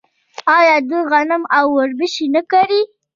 [0.57, 2.81] آیا دوی غنم او وربشې نه کري؟